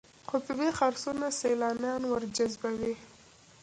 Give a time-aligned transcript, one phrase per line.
[0.31, 2.93] قطبي خرسونه سیلانیان ورجذبوي.